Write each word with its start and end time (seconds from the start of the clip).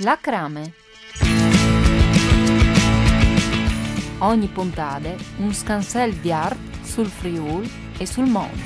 La 0.00 0.16
Crame. 0.20 0.74
Ogni 4.18 4.46
puntata 4.46 5.12
un 5.38 5.52
scansel 5.52 6.14
di 6.14 6.30
arte 6.30 6.84
sul 6.84 7.06
Friul 7.06 7.68
e 7.98 8.06
sul 8.06 8.26
mondo. 8.26 8.56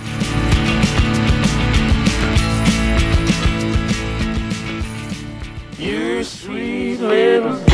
You 5.78 6.22
sweet 6.22 7.00
little 7.00 7.71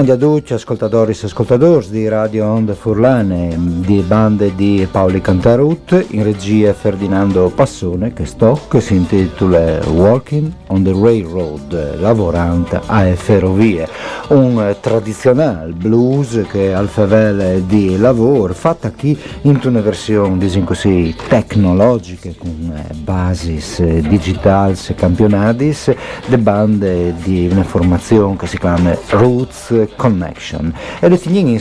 Mandi 0.00 0.14
a 0.14 0.16
tutti, 0.16 0.54
ascoltatori 0.54 1.12
e 1.12 1.26
ascoltatori 1.26 1.86
di 1.90 2.08
Radio 2.08 2.46
Onde 2.46 2.72
Furlane, 2.72 3.54
di 3.84 4.00
bande 4.00 4.54
di 4.54 4.88
Paoli 4.90 5.20
Cantarut, 5.20 6.06
in 6.12 6.22
regia 6.22 6.72
Ferdinando 6.72 7.52
Passone, 7.54 8.14
che 8.14 8.24
sto, 8.24 8.58
che 8.70 8.80
si 8.80 8.94
intitola 8.94 9.78
Walking 9.88 10.50
on 10.68 10.84
the 10.84 10.92
Railroad, 10.98 11.98
lavorante 12.00 12.80
a 12.86 13.14
ferrovie, 13.14 13.86
un 14.28 14.62
eh, 14.62 14.80
tradizionale 14.80 15.72
blues 15.72 16.46
che 16.48 16.72
al 16.72 16.88
favele 16.88 17.66
di 17.66 17.98
lavoro, 17.98 18.54
fatta 18.54 18.90
qui 18.92 19.18
in 19.42 19.60
una 19.64 19.82
versione, 19.82 20.38
diciamo 20.38 20.64
così, 20.64 21.14
tecnologica, 21.28 22.30
con 22.38 22.72
eh, 22.74 22.94
basis 22.94 23.80
eh, 23.80 24.00
digitals 24.00 24.94
campionatis, 24.96 25.94
le 26.24 26.38
bande 26.38 27.14
di 27.22 27.50
una 27.52 27.64
formazione 27.64 28.36
che 28.38 28.46
si 28.46 28.58
chiama 28.58 28.96
Roots 29.10 29.88
Connection. 29.96 30.74
E 30.98 31.08
le 31.08 31.18
tieni 31.18 31.52
in 31.52 31.60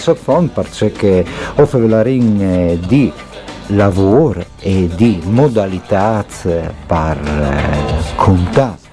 perché 0.49 1.25
offre 1.55 1.87
la 1.87 2.01
ring 2.01 2.79
di 2.87 3.11
lavoro 3.67 4.43
e 4.59 4.89
di 4.95 5.21
modalità 5.25 6.25
per 6.85 7.17
eh, 7.17 8.15
contare 8.15 8.77
e 8.83 8.88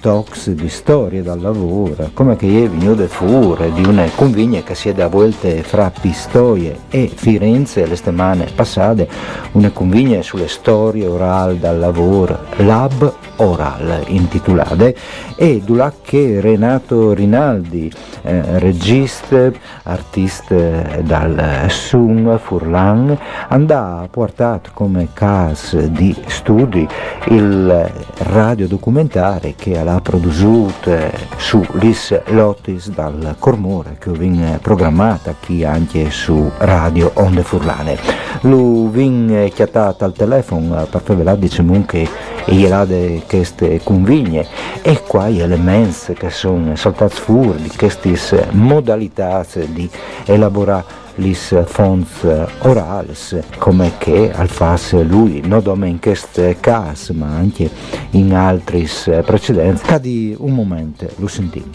talks 0.00 0.50
di 0.50 0.68
storie 0.68 1.22
dal 1.22 1.40
lavoro, 1.40 2.10
come 2.12 2.36
che 2.36 2.64
è 2.64 2.68
venuto 2.68 3.06
fuori 3.06 3.72
di 3.72 3.84
una 3.84 4.08
convegna 4.14 4.62
che 4.62 4.74
si 4.74 4.88
è 4.88 4.94
da 4.94 5.08
volte 5.08 5.62
fra 5.62 5.92
Pistoie 6.00 6.80
e 6.88 7.10
Firenze 7.14 7.86
le 7.86 7.94
settimane 7.94 8.46
passate, 8.54 9.08
una 9.52 9.70
convegna 9.70 10.20
sulle 10.22 10.48
storie 10.48 11.06
orali 11.06 11.58
dal 11.58 11.78
lavoro, 11.78 12.38
Lab 12.56 13.14
Oral 13.36 14.04
intitolate, 14.06 14.96
e 15.36 15.62
là 15.66 15.92
che 16.02 16.40
Renato 16.40 17.12
Rinaldi, 17.12 17.90
eh, 18.22 18.58
regista, 18.58 19.50
artista 19.84 20.56
dal 21.02 21.66
Sun 21.68 22.38
Furlan, 22.42 23.16
andà 23.48 24.08
portato 24.10 24.70
come 24.74 25.08
caso 25.12 25.80
di 25.82 26.14
studi 26.26 26.86
il 27.28 27.90
radiodocumentario 28.18 29.54
che 29.56 29.67
ha 29.76 30.00
prodotto 30.00 30.96
su 31.36 31.64
Lis 31.74 32.18
Lotis 32.26 32.90
dal 32.90 33.36
Cormore 33.38 33.96
che 33.98 34.10
viene 34.10 34.58
programmata 34.62 35.34
qui 35.44 35.64
anche 35.64 36.10
su 36.10 36.50
Radio 36.58 37.10
Onde 37.14 37.42
Furlane. 37.42 37.98
Lo 38.42 38.88
viene 38.88 39.50
chiatato 39.50 40.04
al 40.04 40.12
telefono 40.12 40.86
per 40.90 41.00
farvi 41.02 41.38
diciamo 41.38 41.84
che 41.84 42.08
glielade 42.46 43.22
queste 43.28 43.80
convigne 43.82 44.46
e 44.82 45.02
qua 45.06 45.28
gli 45.28 45.40
elementi 45.40 46.14
che 46.14 46.30
sono 46.30 46.74
saltati 46.76 47.16
fuori 47.16 47.62
di 47.62 47.72
queste 47.76 48.48
modalità 48.52 49.44
di 49.66 49.88
elaborare 50.24 50.97
lis 51.18 51.54
fonts 51.66 52.26
orals 52.60 53.38
come 53.58 53.92
che 53.98 54.32
al 54.32 54.48
fas 54.48 54.92
lui 55.02 55.40
non 55.44 55.62
solo 55.62 55.84
in 55.84 56.00
questo 56.00 56.54
caso 56.60 57.12
ma 57.14 57.26
anche 57.26 57.70
in 58.10 58.34
altri 58.34 58.88
precedenti. 59.24 59.82
Cadi 59.84 60.34
un 60.38 60.52
momento 60.52 61.06
lo 61.16 61.28
sentiamo. 61.28 61.70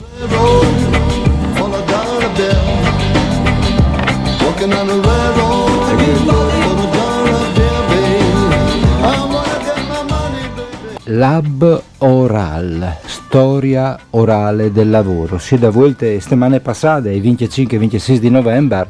Walking 4.43 4.73
on 4.73 4.87
the 4.87 5.01
railroad, 5.01 6.62
Lab 11.07 11.81
Oral, 11.97 12.97
storia 13.05 13.97
orale 14.11 14.71
del 14.71 14.89
lavoro. 14.89 15.37
Si 15.37 15.57
da 15.57 15.69
volte 15.69 16.19
settimane 16.19 16.59
passate, 16.59 17.11
il 17.11 17.21
25 17.21 17.75
e 17.75 17.79
26 17.79 18.19
di 18.19 18.29
novembre, 18.29 18.87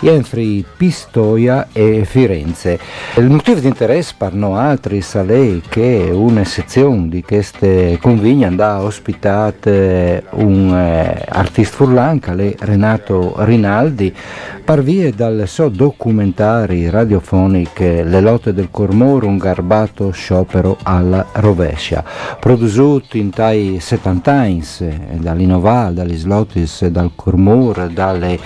entri 0.00 0.64
Pistoia 0.76 1.68
e 1.72 2.04
Firenze. 2.04 2.78
Il 3.16 3.30
motivo 3.30 3.60
di 3.60 3.66
interesse 3.66 4.14
per 4.16 4.34
noi 4.34 4.58
altri 4.58 5.00
è 5.00 5.60
che 5.68 6.08
una 6.10 6.44
sezione 6.44 7.08
di 7.08 7.22
queste 7.22 7.98
convigne 8.00 8.46
andrà 8.46 8.74
a 8.74 8.82
ospitate 8.82 10.24
un 10.32 10.74
eh, 10.74 11.24
artista 11.28 11.76
furlan, 11.76 12.18
che 12.18 12.32
è 12.32 12.54
Renato 12.60 13.34
Rinaldi, 13.38 14.14
per 14.64 14.82
via 14.82 15.10
dal 15.12 15.44
suo 15.46 15.68
documentari 15.68 16.88
radiofoniche 16.88 18.02
Le 18.02 18.20
lotte 18.22 18.54
del 18.54 18.68
Cormoro, 18.70 19.26
un 19.26 19.36
garbato 19.36 20.10
sciopero 20.10 20.78
alla 20.82 21.26
rovescia 21.32 21.53
produciuto 22.40 23.16
in 23.16 23.30
tai 23.30 23.78
70 23.80 24.32
anni 24.32 24.62
dall'Inoval, 25.12 25.94
dagli 25.94 26.16
Slotis, 26.16 26.86
dal 26.86 27.12
Cormur, 27.14 27.88
dalle 27.88 28.38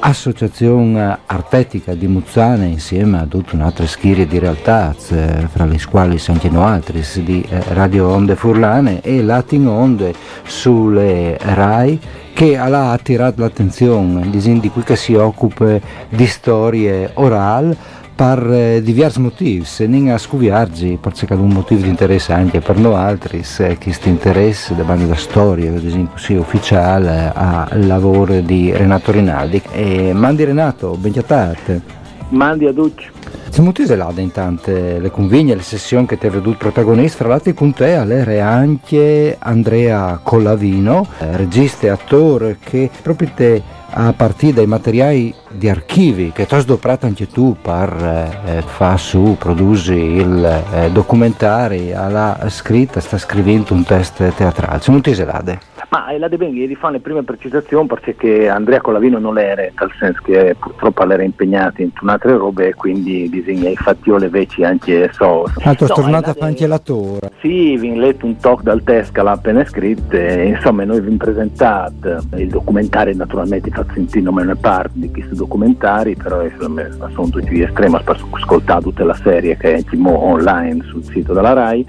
associazioni 0.00 1.00
artetica 1.26 1.94
di 1.94 2.06
Muzzane 2.06 2.66
insieme 2.66 3.18
a 3.18 3.26
tutta 3.26 3.56
un'altra 3.56 3.86
schiera 3.86 4.24
di 4.24 4.38
realtà, 4.38 4.94
fra 4.96 5.64
le 5.64 5.80
quali 5.88 6.20
anche 6.26 6.48
altri 6.54 7.04
di 7.22 7.44
eh, 7.48 7.62
Radio 7.68 8.08
Onde 8.08 8.36
Furlane 8.36 9.00
e 9.00 9.22
Latin 9.22 9.66
Onde 9.66 10.14
sulle 10.44 11.36
RAI 11.40 12.00
che 12.36 12.58
ha 12.58 12.92
attirato 12.92 13.40
l'attenzione 13.40 14.28
di 14.28 14.70
cui 14.70 14.82
che 14.82 14.94
si 14.94 15.14
occupa 15.14 15.78
di 16.08 16.26
storie 16.26 17.10
orali 17.14 17.74
per 18.16 18.50
eh, 18.50 18.82
diversi 18.82 19.20
motivi, 19.20 19.64
se 19.66 19.86
non 19.86 20.08
a 20.08 20.16
scuviarci, 20.16 20.98
perché 20.98 21.26
è 21.26 21.34
un 21.34 21.50
motivo 21.50 21.82
di 21.82 21.88
interesse 21.88 22.32
anche 22.32 22.60
per 22.60 22.78
noi 22.78 22.94
altri, 22.94 23.42
se 23.42 23.76
questo 23.76 24.08
interesse 24.08 24.74
da 24.74 24.84
banda 24.84 25.04
da 25.04 25.14
storia, 25.14 25.70
ad 25.70 25.84
esempio, 25.84 26.16
sia 26.18 26.40
ufficiale 26.40 27.30
al 27.34 27.86
lavoro 27.86 28.40
di 28.40 28.72
Renato 28.72 29.12
Rinaldi. 29.12 29.60
E 29.70 30.14
mandi 30.14 30.44
Renato, 30.44 30.96
ben 30.98 31.12
chiatate. 31.12 31.82
Mandi 32.30 32.66
a 32.66 32.72
tutti. 32.72 33.15
Siamo 33.56 33.72
tutti 33.72 33.96
là 33.96 34.12
intanto 34.16 34.70
le 34.70 35.10
convigne, 35.10 35.54
le 35.54 35.62
sessioni 35.62 36.04
che 36.04 36.18
ti 36.18 36.26
ha 36.26 36.30
veduto 36.30 36.58
protagonista, 36.58 37.16
fra 37.16 37.28
l'altro 37.28 37.54
con 37.54 37.72
te 37.72 37.94
all'era 37.94 38.50
anche 38.50 39.34
Andrea 39.38 40.20
Collavino, 40.22 41.08
eh, 41.20 41.38
regista 41.38 41.86
e 41.86 41.88
attore 41.88 42.58
che 42.62 42.90
proprio 43.00 43.30
te 43.34 43.62
a 43.88 44.12
partire 44.12 44.52
dai 44.52 44.66
materiali 44.66 45.34
di 45.48 45.70
archivi 45.70 46.32
che 46.32 46.44
ti 46.44 46.54
hai 46.54 46.60
sdoprato 46.60 47.06
anche 47.06 47.28
tu 47.28 47.56
per 47.58 48.42
eh, 48.44 48.62
fare 48.62 48.98
su, 48.98 49.36
produci 49.38 49.94
il 49.94 50.64
eh, 50.74 50.90
documentario, 50.90 51.98
alla 51.98 52.38
scritta, 52.48 53.00
sta 53.00 53.16
scrivendo 53.16 53.72
un 53.72 53.84
test 53.84 54.34
teatrale. 54.34 54.82
Siamo 54.82 55.00
tutti 55.00 55.16
là. 55.24 55.42
Ma 55.88 56.08
eh, 56.08 56.18
la 56.18 56.28
De 56.28 56.36
Benghi 56.36 56.66
rifà 56.66 56.90
le 56.90 56.98
prime 57.00 57.22
precisazioni 57.22 57.86
perché 57.86 58.48
Andrea 58.48 58.80
Collavino 58.80 59.18
non 59.18 59.38
era, 59.38 59.62
nel 59.62 59.92
senso 59.98 60.20
che 60.24 60.56
purtroppo 60.58 61.08
era 61.08 61.22
impegnato 61.22 61.80
in 61.80 61.90
altre 62.06 62.36
robe 62.36 62.68
e 62.68 62.74
quindi 62.74 63.28
disegna 63.28 63.68
i 63.68 63.76
fatti 63.76 64.10
le 64.18 64.28
veci 64.28 64.64
anche 64.64 65.10
so. 65.12 65.44
Tu 65.54 65.60
No, 65.64 65.74
tornata 65.74 66.32
eh, 66.32 66.36
la- 66.38 66.46
anche 66.46 66.66
l'attore. 66.66 67.30
Sì, 67.40 67.76
vi 67.76 67.90
ho 67.90 67.94
letto 67.94 68.26
un 68.26 68.36
talk 68.36 68.62
dal 68.62 68.82
test 68.82 69.12
che 69.12 69.22
l'ha 69.22 69.32
appena 69.32 69.64
scritto 69.64 70.16
e 70.16 70.48
insomma 70.48 70.84
noi 70.84 71.00
vi 71.00 71.16
presentato 71.16 72.22
il 72.36 72.48
documentario 72.48 73.14
naturalmente 73.14 73.70
fa 73.70 73.84
sentire 73.92 74.24
nome 74.24 74.42
una 74.42 74.56
parte 74.56 74.92
di 74.94 75.10
questi 75.10 75.34
documentari 75.34 76.16
però 76.16 76.42
insomma, 76.42 76.82
sono 77.12 77.28
tutti 77.28 77.60
estremi 77.60 77.94
ho 77.94 78.02
ascoltato 78.32 78.82
tutta 78.82 79.04
la 79.04 79.14
serie 79.14 79.56
che 79.56 79.72
è 79.72 79.74
anche 79.76 79.96
online 79.98 80.82
sul 80.84 81.04
sito 81.04 81.32
della 81.32 81.52
RAI 81.52 81.86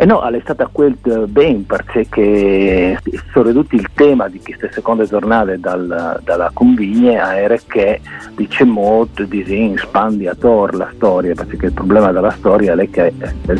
E 0.00 0.06
no, 0.06 0.22
è 0.22 0.40
stata 0.40 0.66
quel 0.72 0.96
ben 1.28 1.66
perché 1.66 2.98
soprattutto 3.34 3.74
il 3.74 3.86
tema 3.92 4.28
di 4.28 4.40
queste 4.40 4.72
seconde 4.72 5.04
giornate 5.04 5.60
dal, 5.60 6.18
dalla 6.24 6.50
convigne 6.54 7.16
era 7.16 7.54
che 7.68 8.00
dice 8.34 8.64
molto 8.64 9.24
di 9.24 9.44
si 9.44 9.74
spandi 9.76 10.26
a 10.26 10.34
tor 10.34 10.74
la 10.74 10.90
storia, 10.94 11.34
perché 11.34 11.66
il 11.66 11.74
problema 11.74 12.12
della 12.12 12.30
storia 12.30 12.74
è 12.74 12.88
che 12.88 13.12
eh, 13.46 13.56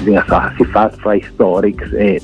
si 0.56 0.64
fa 0.64 0.88
fra 0.88 1.12
i 1.12 1.20
storics 1.20 1.92
e 1.92 2.22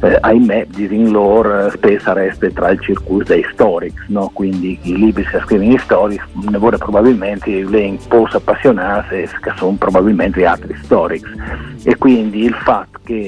eh, 0.00 0.18
ahimè 0.20 0.66
disin 0.70 1.12
loro 1.12 1.70
spesso 1.70 2.12
resta 2.12 2.48
tra 2.50 2.70
il 2.70 2.80
circuito 2.80 3.34
dei 3.34 3.46
storics, 3.52 4.08
no? 4.08 4.32
quindi 4.32 4.80
i 4.82 4.96
libri 4.96 5.22
che 5.22 5.38
scrivono 5.44 5.70
in 5.70 5.78
storics 5.78 6.26
ne 6.50 6.58
vuole 6.58 6.76
probabilmente 6.76 7.64
le 7.64 7.98
possa 8.08 8.38
appassionarsi 8.38 9.28
che 9.40 9.52
sono 9.54 9.76
probabilmente 9.78 10.44
altri 10.44 10.76
storics 10.82 11.30
e 11.84 11.96
quindi 11.96 12.42
il 12.42 12.54
fatto 12.54 12.98
che 13.04 13.27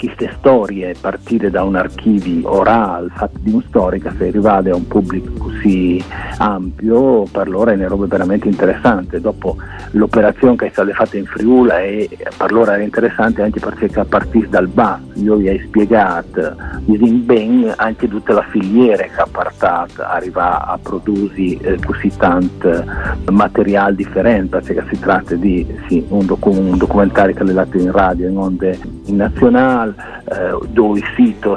queste 0.00 0.34
storie 0.38 0.94
partire 0.98 1.50
da 1.50 1.62
un 1.62 1.76
archivio 1.76 2.50
orale 2.50 3.10
fatto 3.14 3.38
di 3.40 3.52
un 3.52 3.62
storico 3.68 4.10
se 4.16 4.30
rivade 4.30 4.70
a 4.70 4.74
un 4.74 4.86
pubblico 4.86 5.32
così 5.36 6.02
ampio 6.38 7.24
per 7.30 7.48
loro 7.48 7.70
è 7.70 7.74
una 7.74 7.86
roba 7.86 8.06
veramente 8.06 8.48
interessante. 8.48 9.20
Dopo 9.20 9.56
l'operazione 9.92 10.56
che 10.56 10.66
è 10.66 10.70
stata 10.70 10.92
fatta 10.92 11.16
in 11.16 11.26
Friula 11.26 11.80
e 11.80 12.08
per 12.36 12.52
loro 12.52 12.72
era 12.72 12.82
interessante 12.82 13.42
anche 13.42 13.60
perché 13.60 13.90
a 13.98 14.04
partire 14.04 14.48
dal 14.48 14.68
basso 14.68 15.02
io 15.14 15.36
vi 15.36 15.48
ho 15.48 15.58
spiegato 15.66 16.56
ben 16.86 17.72
anche 17.76 18.08
tutta 18.08 18.32
la 18.32 18.44
filiera 18.50 19.04
che 19.04 19.20
ha 19.20 19.26
portato 19.30 20.02
arriva 20.02 20.66
a 20.66 20.78
produrre 20.78 21.58
eh, 21.60 21.78
così 21.84 22.10
tanto 22.16 22.84
materiale 23.30 23.94
differente 23.94 24.60
perché 24.60 24.84
si 24.90 24.98
tratta 25.00 25.34
di 25.34 25.66
sì, 25.88 26.04
un, 26.08 26.24
docu- 26.24 26.56
un, 26.56 26.76
documentario 26.76 27.34
che 27.34 27.42
è 27.42 27.52
dato 27.52 27.76
in 27.76 27.90
radio 27.92 28.28
in 28.28 28.36
onde 28.36 28.78
in 29.06 29.16
nazionale 29.16 29.89
eh, 29.96 30.58
dove 30.68 30.98
il 30.98 31.04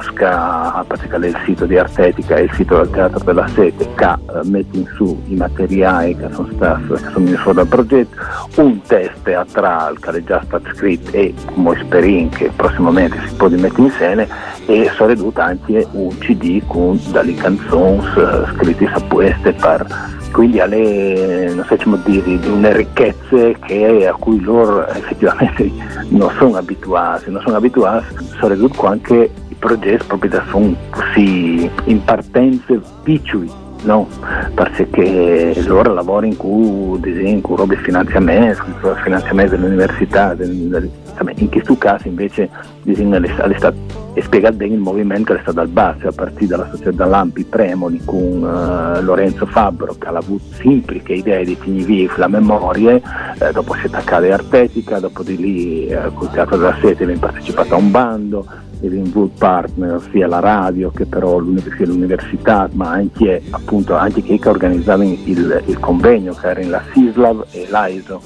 SCA, 0.01 0.85
il 1.27 1.41
sito 1.45 1.65
di 1.65 1.77
Artetica 1.77 2.35
e 2.35 2.44
il 2.44 2.51
sito 2.53 2.77
del 2.77 2.89
Teatro 2.89 3.24
della 3.24 3.47
Sete 3.47 3.88
che 3.95 4.06
eh, 4.06 4.65
in 4.71 4.85
su 4.95 5.21
i 5.27 5.35
materiali 5.35 6.15
che 6.15 6.27
sono 6.31 6.50
stati 6.53 6.88
che 6.88 6.97
sono 7.12 7.25
fuori 7.38 7.57
dal 7.57 7.68
progetto, 7.68 8.15
un 8.56 8.81
test 8.81 9.21
teatrale 9.24 9.97
che 10.00 10.09
è 10.09 10.24
già 10.24 10.41
stato 10.45 10.69
scritto 10.74 11.12
e 11.12 11.33
come 11.45 11.80
esperienza 11.80 12.38
che 12.38 12.51
prossimamente 12.56 13.19
si 13.27 13.35
può 13.35 13.50
mettere 13.50 13.81
in 13.81 13.91
scena 13.91 14.27
e 14.65 14.89
sono 14.95 15.09
ridotte 15.09 15.41
anche 15.41 15.88
un 15.91 16.18
CD 16.19 16.62
con 16.65 17.00
dalle 17.12 17.36
canzoni 17.36 18.03
eh, 18.18 18.45
scritte 18.56 18.89
sappueste 18.94 19.53
per 19.53 20.21
quindi 20.33 20.59
alle 20.59 21.53
so 21.63 21.77
dire, 22.03 22.39
di 22.39 22.47
una 22.47 22.75
ricchezza 22.75 23.51
che, 23.65 24.07
a 24.07 24.13
cui 24.13 24.41
loro 24.41 24.85
effettivamente 24.88 25.71
non 26.09 26.30
sono 26.38 26.57
abituati, 26.57 27.30
non 27.30 27.41
sono 27.44 27.57
abituati, 27.57 28.15
ridotti 28.47 28.85
anche 28.85 29.30
i 29.47 29.56
progetti 29.56 30.06
proprio 30.07 30.31
da 30.31 30.44
sono 30.50 30.75
così 30.89 31.69
in 31.85 32.03
partenza 32.03 32.74
piccoli 33.03 33.62
no? 33.83 34.07
perché 34.53 35.53
loro 35.65 35.94
lavorano 35.94 36.27
in 36.33 36.38
cui 36.38 37.56
robe 37.56 37.77
finanziamenti, 37.77 38.62
finanziamento 39.03 39.56
dell'università, 39.56 40.33
del, 40.33 40.51
del, 40.51 40.89
in 41.35 41.50
questo 41.50 41.77
caso 41.77 42.07
invece 42.07 42.50
è 42.85 43.57
stato 43.57 44.01
spiegato 44.21 44.56
bene 44.56 44.75
il 44.75 44.80
movimento 44.80 45.33
che 45.33 45.39
è 45.39 45.41
stato 45.41 45.59
al 45.59 45.68
basso, 45.68 46.07
a 46.07 46.12
partire 46.12 46.47
dalla 46.47 46.69
società 46.69 47.06
Lampi 47.06 47.44
Premoli 47.44 48.01
con 48.06 48.44
uh, 48.44 49.03
Lorenzo 49.03 49.45
Fabbro 49.45 49.95
che 49.97 50.07
ha 50.07 50.12
avuto 50.15 50.44
semplice 50.53 51.13
idea 51.13 51.44
di 51.44 51.56
finire 51.56 52.12
la 52.18 52.27
memoria, 52.27 53.01
eh, 53.39 53.51
dopo 53.51 53.74
si 53.74 53.83
è 53.83 53.86
attaccata 53.88 54.31
Artetica, 54.33 55.00
dopo 55.00 55.24
di 55.24 55.38
lì 55.38 55.88
eh, 55.88 56.12
col 56.13 56.29
Teatro 56.31 56.57
della 56.57 56.77
Sete 56.79 57.06
è 57.06 57.18
partecipato 57.18 57.74
a 57.74 57.77
un 57.77 57.91
bando, 57.91 58.45
in 58.91 59.30
partner 59.38 60.01
sia 60.12 60.27
la 60.27 60.39
radio 60.39 60.91
che 60.91 61.06
però 61.06 61.41
sia 61.75 61.85
l'università 61.85 62.69
ma 62.74 62.91
anche 62.91 63.41
appunto 63.50 63.95
anche 63.95 64.21
che 64.21 64.39
organizzavano 64.47 65.18
il, 65.25 65.63
il, 65.65 65.80
convegno 65.80 66.33
che 66.33 66.47
era 66.47 66.62
in 66.62 66.69
la 66.69 66.81
SISLAV 66.91 67.45
e 67.51 67.68
l'AISO 67.69 68.21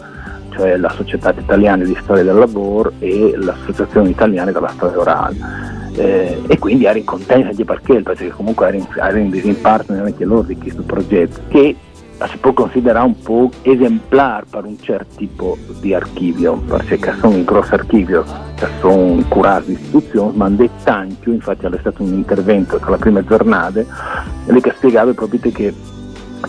cioè 0.58 0.76
la 0.78 0.90
Società 0.90 1.34
Italiana 1.38 1.84
di 1.84 1.96
Storia 2.02 2.24
del 2.24 2.36
Lavoro 2.36 2.92
e 3.00 3.34
l'Associazione 3.38 4.10
Italiana 4.10 4.52
della 4.52 4.70
Storia 4.70 5.00
Orale. 5.00 5.36
Eh, 5.94 6.42
e 6.48 6.60
quindi 6.60 6.86
ero 6.86 6.98
in 6.98 7.06
contento 7.06 7.48
anche 7.48 7.64
perché, 7.64 8.02
perché 8.02 8.30
comunque 8.30 8.68
ero 8.68 8.78
in, 8.78 8.88
ero 8.96 9.18
in 9.18 9.62
partner 9.62 10.04
anche 10.04 10.26
loro 10.26 10.44
di 10.44 10.56
questo 10.56 10.84
progetto 10.84 11.42
che 11.48 11.76
si 12.26 12.38
può 12.38 12.54
considerare 12.54 13.06
un 13.06 13.20
po' 13.20 13.52
esemplare 13.62 14.46
per 14.50 14.66
un 14.66 14.80
certo 14.80 15.16
tipo 15.18 15.58
di 15.80 15.94
archivio, 15.94 16.56
perché 16.58 17.14
sono 17.20 17.36
un 17.36 17.44
grosso 17.44 17.76
archivio 17.76 18.26
sono 18.80 19.24
curati 19.28 19.74
istituzioni, 19.74 20.36
ma 20.36 20.50
di 20.50 20.70
tanto, 20.84 21.30
infatti 21.30 21.66
è 21.66 21.78
stato 21.80 22.02
un 22.02 22.14
intervento 22.14 22.80
con 22.80 22.92
la 22.92 22.98
prima 22.98 23.24
giornata, 23.24 23.84
lei 24.46 24.62
che 24.62 24.74
spiegava 24.76 25.14
proprio 25.14 25.40
che 25.52 25.74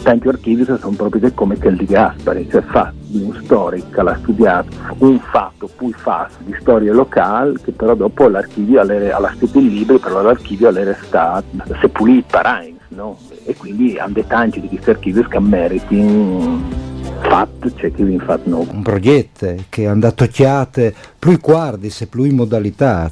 tanti 0.02 0.28
archivi 0.28 0.64
sono 0.64 0.94
proprio 0.96 1.30
come 1.34 1.58
quelli 1.58 1.78
di 1.78 1.86
Gaspari, 1.86 2.48
cioè 2.50 2.62
fa 2.62 2.92
di 2.98 3.22
un 3.22 3.38
storico 3.42 3.88
che 3.90 4.00
ha 4.00 4.16
studiato 4.16 4.68
un 4.98 5.18
fatto, 5.18 5.68
poi 5.76 5.92
fa 5.92 6.28
di 6.38 6.56
storia 6.60 6.92
locale, 6.92 7.58
che 7.62 7.72
però 7.72 7.94
dopo 7.94 8.28
l'archivio 8.28 8.80
ha 8.80 9.32
scritto 9.36 9.58
il 9.58 9.66
libro, 9.66 9.98
però 9.98 10.22
l'archivio 10.22 10.70
è 10.70 10.96
stato 11.02 11.46
sepulito 11.80 12.26
per 12.30 12.72
no? 12.88 13.18
E 13.48 13.56
quindi 13.56 13.96
hanno 13.96 14.22
tanti 14.26 14.60
di 14.60 14.68
questi 14.68 14.90
archivi 14.90 15.26
che 15.26 15.40
meritano 15.40 16.87
fatto 17.28 17.70
c'è 17.74 17.92
chi 17.92 18.18
fa 18.24 18.38
no. 18.44 18.66
Un 18.70 18.82
progetto 18.82 19.54
che 19.68 19.82
è 19.82 19.86
andato 19.86 20.26
chiate 20.26 20.94
più 21.18 21.38
guardis 21.38 22.02
e 22.02 22.06
più 22.06 22.32
modalità 22.34 23.10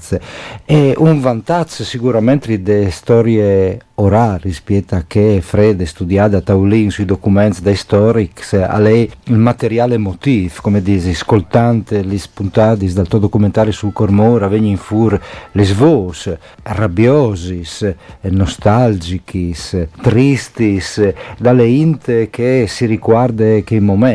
e 0.65 0.95
un 0.97 1.21
vantaggio 1.21 1.85
sicuramente 1.85 2.63
delle 2.63 2.91
storie 2.91 3.81
orali 3.97 4.41
rispetto 4.45 4.95
a 4.95 5.05
che 5.07 5.41
Fred 5.43 5.83
studiata 5.83 6.37
a 6.37 6.41
Taulin 6.41 6.91
sui 6.91 7.05
documenti 7.05 7.63
dei 7.63 7.75
storics 7.75 8.53
a 8.53 8.79
lei 8.79 9.11
il 9.25 9.39
materiale 9.39 9.95
emotivo 9.95 10.55
come 10.61 10.83
dici 10.83 11.11
ascoltante 11.11 12.05
gli 12.05 12.19
spuntati 12.19 12.93
dal 12.93 13.09
tuo 13.09 13.19
documentario 13.19 13.73
sul 13.73 13.93
Cormora 13.93 14.49
vegni 14.49 14.71
in 14.71 14.77
fur 14.77 15.19
le 15.53 15.65
svos 15.65 16.31
rabbiosis 16.63 17.95
nostalgichis 18.21 19.87
tristis 20.03 21.13
dalle 21.39 21.67
inte 21.67 22.29
che 22.29 22.67
si 22.69 22.85
riguarda 22.85 23.61
che 23.65 23.77
i 23.77 23.81
momenti 23.81 24.06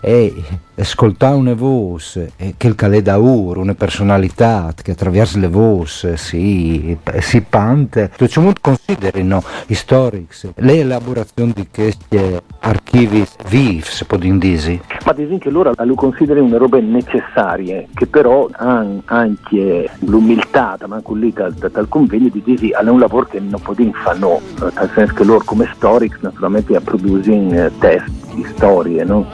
e 0.00 0.34
ascoltare 0.78 1.34
una 1.34 1.54
voce 1.54 2.32
e 2.36 2.54
che 2.56 2.66
il 2.66 2.74
calè 2.74 3.00
da 3.00 3.18
ur, 3.18 3.56
una 3.56 3.74
personalità 3.74 4.72
che 4.80 4.92
attraverso 4.92 5.38
le 5.38 5.48
voci 5.48 6.16
si, 6.16 6.96
si 7.20 7.40
pante, 7.42 8.10
facciamo 8.12 8.52
considerino 8.60 9.42
i 9.66 9.74
storici 9.74 10.52
l'elaborazione 10.56 11.52
di 11.54 11.66
questi 11.72 12.18
archivi 12.60 13.26
vivi, 13.48 13.82
se 13.82 14.04
può 14.04 14.16
dire. 14.18 14.34
Ma 14.36 15.12
ad 15.12 15.18
esempio 15.18 15.50
loro 15.50 15.72
lo 15.76 15.94
considerano 15.94 16.46
una 16.46 16.58
roba 16.58 16.78
necessaria, 16.78 17.82
che 17.94 18.06
però 18.06 18.48
hanno 18.52 19.02
anche 19.06 19.88
l'umiltà, 20.00 20.76
ma 20.86 20.96
anche 20.96 21.14
lì 21.14 21.32
dal, 21.32 21.52
dal 21.52 21.88
convegno 21.88 22.28
di 22.28 22.42
dire 22.44 22.78
è 22.78 22.88
un 22.88 22.98
lavoro 22.98 23.26
che 23.26 23.40
non 23.40 23.60
possono 23.60 23.92
fare 23.92 24.18
no, 24.18 24.40
nel 24.60 24.90
senso 24.94 25.14
che 25.14 25.24
loro 25.24 25.42
come 25.44 25.70
storici 25.74 26.16
naturalmente 26.20 26.78
producono 26.80 27.52
eh, 27.52 27.70
test 27.78 28.25
storie, 28.44 29.04
no? 29.04 29.26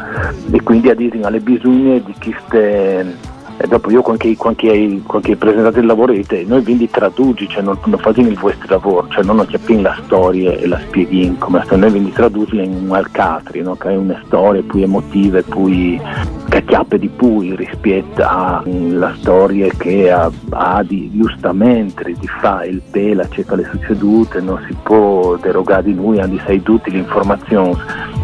e 0.50 0.62
quindi 0.62 0.90
a 0.90 0.94
dire 0.94 1.20
alle 1.22 1.40
bisogna 1.40 1.98
di 1.98 2.14
queste 2.20 3.30
e 3.62 3.66
dopo 3.66 3.90
io 3.90 4.02
qualche, 4.02 4.34
qualche, 4.36 5.00
qualche 5.06 5.36
presentato 5.36 5.78
il 5.78 5.86
lavoro 5.86 6.12
dite 6.12 6.44
noi 6.46 6.62
quindi 6.62 6.88
traduci 6.88 7.46
cioè 7.48 7.62
non, 7.62 7.78
non 7.84 7.98
facciamo 7.98 8.28
il 8.28 8.38
vostro 8.38 8.66
lavoro 8.68 9.06
cioè 9.08 9.22
non 9.22 9.46
capiamo 9.48 9.82
la 9.82 9.98
storia 10.04 10.52
e 10.52 10.66
la 10.66 10.80
spieghiamo 10.80 11.36
come 11.38 11.62
sta 11.64 11.76
noi 11.76 11.90
quindi 11.90 12.12
traduci 12.12 12.56
in 12.56 12.86
un 12.88 12.94
alcatri 12.94 13.60
no? 13.60 13.76
che 13.76 13.90
è 13.90 13.96
una 13.96 14.20
storia 14.26 14.62
più 14.62 14.80
emotiva 14.80 15.42
più 15.42 15.98
che 16.48 16.64
chiappe 16.64 16.98
di 16.98 17.08
più 17.08 17.54
rispetto 17.54 18.24
alla 18.26 19.14
storia 19.20 19.68
che 19.76 20.10
ha, 20.10 20.30
ha 20.50 20.82
di 20.82 21.10
giustamente 21.12 22.04
di 22.04 22.28
fa 22.40 22.64
il 22.64 22.82
pela 22.90 23.28
c'è 23.28 23.44
le 23.48 23.68
succedute 23.70 24.40
non 24.40 24.60
si 24.66 24.74
può 24.82 25.36
derogare 25.36 25.84
di 25.84 25.94
noi 25.94 26.18
hanno 26.18 26.40
sei 26.46 26.62
tutte 26.62 26.90
le 26.90 26.98
informazioni 26.98 27.78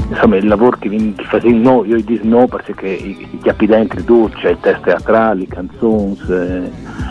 insomma 0.09 0.37
il 0.37 0.47
lavoro 0.47 0.77
che, 0.79 0.89
che 0.89 1.25
facciamo 1.25 1.57
noi 1.57 1.89
io 1.89 2.01
dico 2.03 2.27
no 2.27 2.47
perché 2.47 2.89
i, 2.89 3.29
i 3.31 3.39
chiappi 3.39 3.67
dentro 3.67 4.31
c'è 4.35 4.51
il 4.51 4.59
test 4.61 4.83
teatrale 4.83 5.47
canzoni 5.47 6.19
eh, 6.29 6.71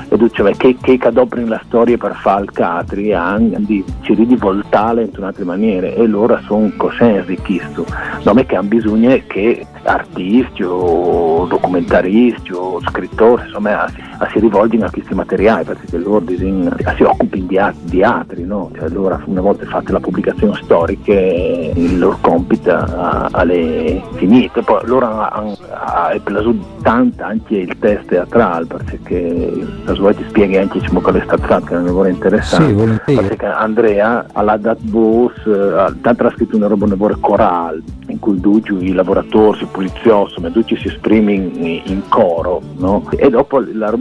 e 0.09 0.29
cioè, 0.31 0.55
che, 0.55 0.77
che 0.79 0.97
adoprano 1.01 1.47
la 1.47 1.61
storia 1.65 1.97
per 1.97 2.15
fare 2.15 2.43
il 2.43 2.51
catri 2.51 3.13
di, 3.65 3.83
ci 4.01 4.13
rivoltare 4.13 5.03
in 5.03 5.09
un'altra 5.15 5.45
maniera 5.45 5.87
e 5.87 6.07
loro 6.07 6.39
sono 6.45 6.71
coscienti 6.77 7.35
di 7.35 7.37
questo 7.37 7.85
non 8.23 8.39
è 8.39 8.45
che 8.45 8.55
hanno 8.55 8.67
bisogno 8.67 9.19
che 9.27 9.65
artisti 9.87 10.63
o 10.63 11.45
documentaristi 11.47 12.51
o 12.51 12.79
scrittori, 12.81 13.43
insomma, 13.45 13.83
a, 13.83 13.91
a 14.19 14.29
si 14.31 14.39
rivolgono 14.39 14.85
a 14.85 14.89
questi 14.89 15.13
materiali 15.13 15.63
perché 15.63 15.97
loro 15.97 16.19
disin, 16.19 16.73
si 16.95 17.03
occupano 17.03 17.45
di, 17.45 17.59
di 17.81 18.03
altri, 18.03 18.43
no? 18.43 18.69
Cioè, 18.75 18.89
loro 18.89 19.21
una 19.25 19.41
volta 19.41 19.65
fatte 19.65 19.91
la 19.91 19.99
pubblicazione 19.99 20.59
storica, 20.61 21.13
il 21.13 21.97
loro 21.97 22.17
compito 22.21 22.71
alle 23.31 24.01
finite, 24.15 24.61
poi 24.61 24.81
loro 24.85 25.05
hanno 25.05 25.57
piaciuto 26.23 26.65
tanto 26.81 27.23
anche 27.23 27.55
il 27.57 27.77
test 27.79 28.07
teatrale 28.07 28.65
perché 28.65 29.51
la 29.83 29.93
sua 29.93 30.13
ti 30.13 30.23
spiega 30.27 30.61
anche 30.61 30.79
diciamo, 30.79 31.01
è 31.01 31.21
stato 31.23 31.43
fatto, 31.43 31.65
che 31.65 31.73
è 31.73 31.77
un 31.77 31.85
lavoro 31.85 32.09
interessante. 32.09 33.01
Sì. 33.05 33.15
Perché 33.15 33.45
Andrea 33.45 34.25
ha 34.31 34.57
dato 34.57 34.81
voce, 34.83 35.51
ha 35.51 35.93
tanto 36.01 36.25
ha 36.25 36.31
scritto 36.31 36.55
una 36.55 36.67
roba 36.67 36.83
un 36.83 36.91
lavoro 36.91 37.17
corale 37.19 37.81
in 38.07 38.19
cui 38.19 38.39
tutti 38.39 38.73
i 38.73 38.93
lavoratori, 38.93 39.61
i 39.61 39.67
poliziotti, 39.77 40.41
ma 40.41 40.49
tutti 40.49 40.75
si 40.75 40.87
esprimono 40.87 41.29
in, 41.29 41.81
in 41.85 42.01
coro, 42.09 42.61
no? 42.77 43.07
E 43.15 43.29
dopo 43.29 43.59
la 43.59 43.91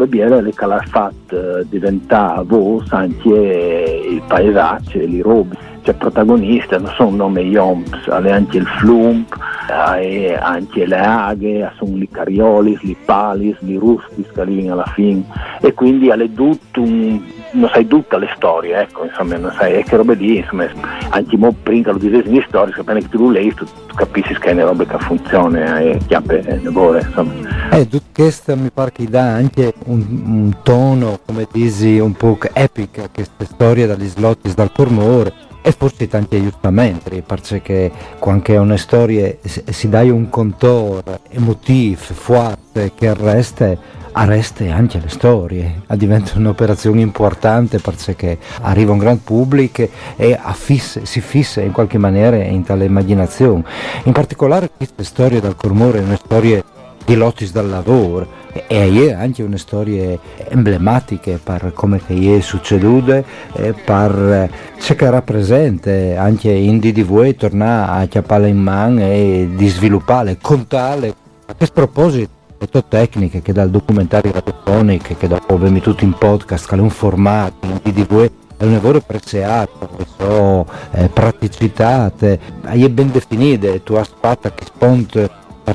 che 0.54 0.64
l'ha 0.64 0.82
fatta 0.86 1.62
diventare 1.64 2.44
voce 2.44 2.94
anche 2.94 4.06
il 4.08 4.22
paesaggio, 4.26 4.98
i 4.98 5.20
robe. 5.20 5.65
Cioè 5.86 5.94
protagonista 5.94 6.78
non 6.78 6.92
sono 6.96 7.14
nome 7.14 7.42
Joms, 7.42 8.08
ha 8.08 8.16
anche 8.16 8.58
il 8.58 8.66
Flump, 8.66 9.36
anche 9.68 10.84
le 10.84 10.98
aghe, 10.98 11.70
sono 11.76 11.96
i 11.96 12.08
cariolis, 12.10 12.80
i 12.82 12.96
palis, 13.04 13.56
i 13.60 13.76
rustis 13.76 14.26
che 14.34 14.40
arrivano 14.40 14.72
alla 14.72 14.92
fine 14.96 15.22
e 15.60 15.72
quindi 15.74 16.10
ha 16.10 16.16
tutto 16.34 16.82
non 16.82 17.70
sai 17.72 17.86
tutte 17.86 18.18
le 18.18 18.28
storie, 18.34 18.80
ecco, 18.80 19.04
insomma, 19.04 19.36
non 19.36 19.52
sai, 19.56 19.74
e 19.74 19.84
che 19.84 19.96
robe 19.96 20.14
lì, 20.14 20.38
insomma, 20.38 20.66
anche 21.10 21.36
mo 21.36 21.54
prima 21.62 21.92
lo 21.92 21.98
disegni 21.98 22.44
storici, 22.48 22.80
appena 22.80 22.98
che 22.98 23.08
tu 23.08 23.18
lo 23.18 23.30
leggi, 23.30 23.54
tu, 23.54 23.64
tu 23.64 23.94
capisci 23.94 24.36
che 24.38 24.50
è 24.50 24.52
una 24.52 24.64
roba 24.64 24.84
che 24.84 24.98
funziona 24.98 25.78
e 25.78 25.98
chiappe 26.04 26.40
e 26.40 26.56
ne 26.56 26.68
vuole, 26.68 27.00
insomma. 27.00 27.32
Eh, 27.70 27.86
tutto 27.88 28.06
questo 28.12 28.56
mi 28.56 28.70
pare 28.74 28.90
che 28.90 29.04
dà 29.04 29.34
anche 29.34 29.72
un, 29.84 30.04
un 30.26 30.56
tono, 30.64 31.20
come 31.24 31.46
dici, 31.50 31.98
un 32.00 32.12
po' 32.12 32.36
epica, 32.52 33.08
questa 33.12 33.44
storia 33.44 33.86
dagli 33.86 34.08
slotti 34.08 34.52
dal 34.52 34.72
Cormore. 34.72 35.45
E 35.68 35.72
forse 35.72 36.06
tanti 36.06 36.36
aiutamenti, 36.36 37.24
perché 37.26 37.90
quando 38.20 38.44
è 38.44 38.56
una 38.56 38.76
storia 38.76 39.34
si 39.42 39.88
dà 39.88 40.02
un 40.02 40.28
contorno 40.28 41.18
emotivo, 41.28 41.96
forte, 41.96 42.92
che 42.94 43.12
resta, 43.14 43.76
arresta 44.12 44.62
anche 44.72 45.00
le 45.00 45.08
storie. 45.08 45.82
Diventa 45.96 46.34
un'operazione 46.36 47.00
importante 47.00 47.80
perché 47.80 48.38
arriva 48.60 48.92
un 48.92 48.98
gran 48.98 49.24
pubblico 49.24 49.88
e 50.14 50.38
affissa- 50.40 51.04
si 51.04 51.20
fissa 51.20 51.60
in 51.62 51.72
qualche 51.72 51.98
maniera 51.98 52.36
in 52.36 52.62
tale 52.62 52.84
immaginazione. 52.84 53.64
In 54.04 54.12
particolare 54.12 54.70
queste 54.70 55.02
storie 55.02 55.40
dal 55.40 55.56
Cormore, 55.56 55.98
una 55.98 56.14
storia 56.14 56.62
di 57.04 57.16
Lotis 57.16 57.50
dal 57.50 57.68
lavoro 57.68 58.44
e 58.66 59.08
è 59.08 59.12
anche 59.12 59.42
una 59.42 59.56
storia 59.56 60.18
emblematiche 60.48 61.38
per 61.42 61.72
come 61.74 62.00
che 62.04 62.36
è 62.36 62.40
succeduto 62.40 63.24
e 63.52 63.72
per 63.72 64.50
ciò 64.78 64.94
che 64.94 65.10
rappresenta 65.10 65.90
anche 66.16 66.50
in 66.50 66.78
DDV 66.78 67.34
tornare 67.36 68.02
a 68.02 68.06
chiapparla 68.06 68.46
in 68.46 68.58
mano 68.58 69.00
e 69.00 69.48
di 69.54 69.68
sviluppare, 69.68 70.38
contare 70.40 71.14
a 71.46 71.54
questo 71.54 71.74
proposito 71.74 72.84
tecniche 72.88 73.42
che 73.42 73.52
dal 73.52 73.70
documentario 73.70 74.32
radiofonico 74.32 75.14
che 75.16 75.28
dopo 75.28 75.54
abbiamo 75.54 75.80
tutto 75.80 76.04
in 76.04 76.12
podcast 76.12 76.68
che 76.68 76.76
è 76.76 76.80
un 76.80 76.90
formato 76.90 77.66
in 77.66 77.80
DDV 77.82 78.30
è 78.58 78.64
un 78.64 78.72
lavoro 78.72 79.00
prezioso, 79.00 79.68
che 79.96 80.06
so 80.16 80.66
eh, 80.92 81.08
praticitate, 81.08 82.40
è 82.62 82.88
ben 82.88 83.10
definite, 83.10 83.82
tu 83.82 83.94
aspetta 83.94 84.50
che 84.52 84.64
sponte 84.64 85.30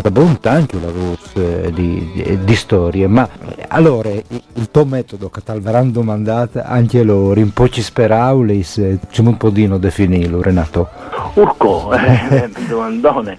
buon 0.09 0.37
anche 0.43 0.77
una 0.77 0.89
voce 0.89 1.65
eh, 1.65 1.71
di, 1.73 2.09
di, 2.13 2.39
di 2.45 2.55
storie, 2.55 3.07
ma 3.07 3.27
eh, 3.55 3.65
allora 3.67 4.09
il, 4.09 4.69
tuo 4.71 4.85
metodo 4.85 5.29
che 5.29 5.41
ti 5.43 5.51
verranno 5.59 5.91
domandate 5.91 6.61
anche 6.61 7.03
loro, 7.03 7.39
in 7.39 7.51
poi 7.51 7.69
ci 7.69 7.81
speravo, 7.81 8.45
c'è 8.45 8.97
un 9.17 9.35
po' 9.37 9.49
di 9.49 9.67
definirlo 9.77 10.41
Renato. 10.41 10.87
Urco, 11.33 11.91
eh, 11.93 12.49
domandone. 12.69 13.37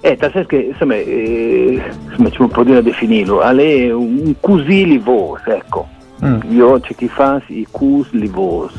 Eh, 0.00 0.16
nel 0.18 0.46
che 0.46 0.56
insomma, 0.56 0.94
eh, 0.94 1.80
insomma 2.08 2.30
c'è 2.30 2.40
un 2.40 2.48
po' 2.48 2.64
di 2.64 2.72
da 2.72 2.80
definirlo, 2.80 3.42
è 3.42 3.92
un 3.92 4.34
così 4.40 4.84
vos, 4.98 5.42
ecco. 5.46 5.88
Mm. 6.24 6.40
Io 6.52 6.80
c'è 6.80 6.94
chi 6.94 7.08
fa 7.08 7.42
i 7.48 7.66
cus 7.70 8.10
li 8.12 8.28
vos, 8.28 8.72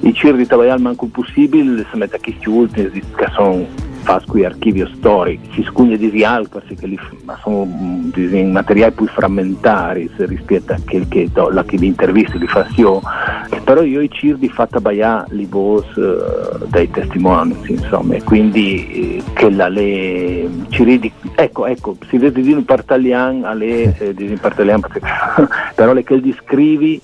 i 0.00 0.12
cir 0.12 0.34
di 0.36 0.46
lavorare 0.46 0.80
manco 0.80 1.06
il 1.06 1.10
possibile, 1.10 1.86
si 1.90 1.96
mette 1.96 2.16
a 2.16 2.20
questi 2.20 2.48
ultimi 2.48 2.90
che 2.90 3.28
sono 3.32 3.64
fa 4.04 4.22
qui 4.26 4.44
archivio 4.44 4.86
storico, 4.94 5.52
si 5.54 5.62
scugna 5.64 5.96
di 5.96 6.24
altro 6.24 6.60
perché 6.66 6.86
li, 6.86 6.98
ma 7.24 7.38
sono 7.42 7.64
mm, 7.64 8.50
materiali 8.50 8.92
più 8.92 9.06
frammentari 9.06 10.10
rispetto 10.16 10.72
a 10.72 10.78
quel 10.84 11.08
che 11.08 11.28
do, 11.32 11.48
la 11.50 11.64
che 11.64 11.76
vi 11.76 11.86
intervisti 11.86 12.38
li 12.38 12.46
fa 12.46 12.66
io, 12.76 13.00
però 13.64 13.82
io 13.82 14.00
i 14.00 14.10
cir 14.10 14.36
di 14.36 14.48
fatta 14.48 14.80
baia 14.80 15.24
li 15.30 15.46
vos 15.46 15.86
eh, 15.96 16.66
dai 16.68 16.90
testimonianze 16.90 17.72
insomma, 17.72 18.16
quindi 18.22 19.16
eh, 19.18 19.22
che 19.32 19.50
la 19.50 19.68
le 19.68 20.48
ciridi, 20.68 21.10
ecco 21.34 21.66
ecco, 21.66 21.96
si 22.08 22.18
vede 22.18 22.42
di 22.42 22.52
un 22.52 22.64
partalian 22.64 23.44
alle 23.44 23.96
eh, 23.98 24.14
di 24.14 24.26
un 24.28 24.38
partalian 24.38 24.80
però 25.74 25.92
le 25.92 26.04
che 26.04 26.20
descrivi 26.20 26.42
scrivi 26.44 27.00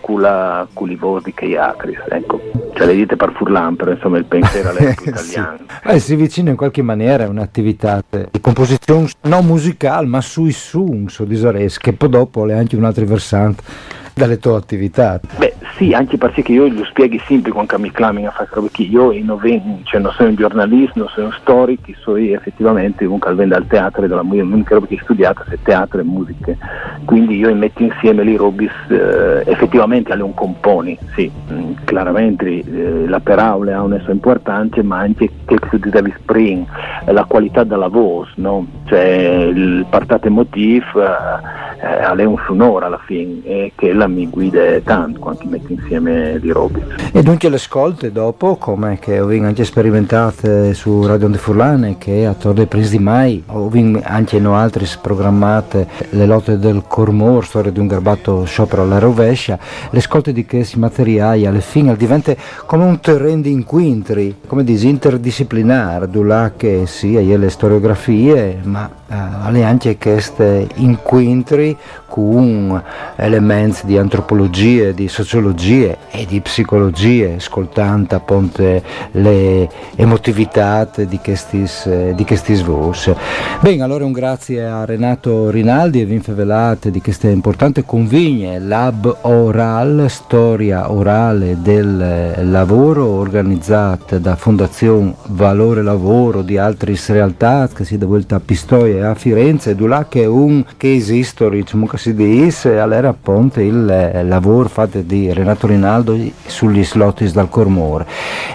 con 0.00 0.20
la 0.20 0.66
con 0.72 0.90
i 0.90 0.96
voti 0.96 1.34
che 1.34 1.58
altri, 1.58 1.96
ecco, 2.08 2.40
cioè 2.74 2.86
le 2.86 2.94
dite 2.94 3.16
per 3.16 3.32
furlan, 3.36 3.76
però 3.76 3.90
insomma 3.90 4.16
il 4.16 4.24
pensiero 4.24 4.72
Sì. 4.72 5.08
italiano. 5.08 5.58
Eh, 5.84 5.98
si 5.98 6.16
vicina 6.16 6.50
in 6.50 6.56
qualche 6.56 6.80
maniera 6.82 7.24
a 7.24 7.28
un'attività 7.28 8.02
di 8.08 8.40
composizione 8.40 9.08
non 9.22 9.44
musicale 9.44 10.06
ma 10.06 10.20
sui 10.22 10.52
sun, 10.52 11.08
so 11.08 11.24
disores, 11.24 11.76
che 11.78 11.92
poi 11.92 12.08
dopo 12.08 12.46
è 12.48 12.52
anche 12.54 12.76
un 12.76 12.84
altro 12.84 13.04
versante 13.04 13.62
dalle 14.14 14.38
tue 14.38 14.56
attività. 14.56 15.20
Beh 15.38 15.54
sì, 15.76 15.92
anche 15.92 16.18
perché 16.18 16.52
io 16.52 16.68
lo 16.68 16.84
spieghi 16.84 17.20
sempre 17.26 17.50
quando 17.50 17.78
mi 17.78 17.90
chiamano 17.90 18.28
a 18.28 18.30
fare 18.30 18.50
che 18.70 18.82
io 18.82 19.10
in 19.10 19.24
noven- 19.24 19.80
cioè, 19.84 20.00
non 20.00 20.12
sono 20.12 20.28
un 20.28 20.34
giornalista, 20.34 20.92
non 21.00 21.08
sono 21.08 21.26
un 21.26 21.32
storico, 21.40 21.92
sono 22.00 22.18
effettivamente 22.18 23.04
un 23.04 23.18
che 23.18 23.32
vende 23.34 23.54
al 23.54 23.66
teatro 23.66 24.06
della 24.06 24.22
musica, 24.22 24.44
l'unica 24.44 24.74
roba 24.74 24.86
che 24.86 24.94
ho 24.94 25.02
studiato 25.02 25.44
è 25.48 25.58
teatro 25.62 26.00
e 26.00 26.04
musica, 26.04 26.54
quindi 27.04 27.36
io 27.36 27.54
metto 27.54 27.82
insieme 27.82 28.22
le 28.22 28.36
robis 28.36 28.70
eh, 28.88 29.42
effettivamente 29.46 30.12
alle 30.12 30.22
un 30.22 30.34
componi, 30.34 30.98
sì, 31.14 31.30
Mm, 31.52 31.72
chiaramente 31.84 32.48
eh, 32.48 33.06
la 33.06 33.20
paraula 33.20 33.76
ha 33.76 33.82
un 33.82 33.92
esso 33.94 34.10
importante 34.10 34.82
ma 34.82 34.98
anche 34.98 35.28
che 35.44 35.56
si 35.70 35.78
deve 35.78 36.14
spring, 36.18 36.64
eh, 37.04 37.12
la 37.12 37.24
qualità 37.24 37.64
della 37.64 37.88
voce, 37.88 38.32
no? 38.36 38.66
cioè 38.86 39.50
il 39.52 39.84
partate 39.88 40.28
emotivo 40.28 41.02
eh, 41.02 41.82
eh, 41.82 41.98
è 41.98 42.24
un 42.24 42.38
sonoro 42.46 42.86
alla 42.86 43.00
fine 43.04 43.42
e 43.44 43.72
che 43.74 43.92
la 44.02 44.08
mi 44.08 44.28
guida 44.28 44.80
tanto 44.82 45.20
quando 45.20 45.44
metto 45.44 45.72
insieme 45.72 46.38
di 46.40 46.50
robis. 46.50 46.82
E 47.12 47.22
dunque 47.22 47.48
le 47.48 47.56
ascolte 47.56 48.10
dopo, 48.10 48.56
come 48.56 48.98
che 48.98 49.20
ho 49.20 49.28
anche 49.28 49.64
sperimentate 49.64 50.74
su 50.74 51.06
Radio 51.06 51.28
De 51.28 51.38
Furlane, 51.38 51.98
che 51.98 52.26
a 52.26 52.34
Torre 52.34 52.66
Prince 52.66 52.90
di 52.90 52.98
Mai, 52.98 53.42
ho 53.46 53.70
anche 54.02 54.38
no 54.40 54.56
altri 54.56 54.86
programmate 55.00 55.86
le 56.10 56.26
lotte 56.26 56.58
del 56.58 56.82
Cormor, 56.86 57.44
storia 57.44 57.70
di 57.70 57.78
un 57.78 57.86
garbato 57.86 58.44
sciopero 58.44 58.82
alla 58.82 58.98
rovescia, 58.98 59.58
le 59.90 59.98
ascolte 59.98 60.32
di 60.32 60.44
questi 60.44 60.78
materiali 60.78 61.46
alle 61.46 61.60
fine 61.60 61.96
diventa 61.96 62.34
come 62.66 62.84
un 62.84 62.98
terreno 63.00 63.42
di 63.42 63.52
inquintri, 63.52 64.36
come 64.46 64.64
dici, 64.64 64.88
interdisciplinare, 64.88 66.08
là 66.22 66.52
che 66.56 66.84
sì, 66.86 67.16
hai 67.16 67.36
le 67.36 67.50
storiografie, 67.50 68.60
ma 68.62 68.88
alle 69.12 69.64
anche 69.64 69.98
queste 69.98 70.66
inquintri 70.76 71.76
con 72.08 72.82
elementi 73.16 73.86
di 73.86 73.96
antropologia, 73.96 74.92
di 74.92 75.08
sociologia 75.08 75.96
e 76.10 76.26
di 76.26 76.40
psicologia, 76.40 77.34
ascoltando 77.36 78.14
appunto 78.14 78.82
le 79.12 79.68
emotività 79.96 80.88
di 80.94 81.18
questi 81.22 81.66
questi 82.24 82.54
voci. 82.62 83.14
Bene, 83.60 83.82
allora 83.82 84.04
un 84.04 84.12
grazie 84.12 84.64
a 84.64 84.84
Renato 84.84 85.50
Rinaldi 85.50 86.00
e 86.00 86.04
Vinfe 86.04 86.32
Velate 86.32 86.90
di 86.90 87.00
queste 87.00 87.28
importanti 87.28 87.84
convigne, 87.84 88.58
Lab 88.58 89.18
Oral, 89.22 90.06
storia 90.08 90.90
orale 90.90 91.58
del 91.60 92.00
eh, 92.00 92.44
lavoro 92.44 93.06
organizzata 93.06 94.18
da 94.18 94.36
Fondazione 94.36 95.14
Valore 95.28 95.82
Lavoro 95.82 96.42
di 96.42 96.58
altre 96.58 96.94
realtà 97.08 97.68
che 97.72 97.84
si 97.84 97.98
devolta 97.98 98.36
a 98.36 98.40
Pistoia 98.40 99.01
a 99.02 99.14
Firenze, 99.14 99.74
là 99.78 100.06
che 100.08 100.26
un 100.26 100.64
case 100.76 101.14
history, 101.14 101.64
comunque 101.64 101.98
si 101.98 102.14
dice, 102.14 102.78
allora 102.78 103.08
appunto 103.08 103.60
il 103.60 103.88
eh, 103.88 104.22
lavoro 104.24 104.68
fatto 104.68 105.00
di 105.00 105.32
Renato 105.32 105.66
Rinaldo 105.66 106.16
sugli 106.46 106.84
slotis 106.84 107.32
dal 107.32 107.48
Cormore. 107.48 108.06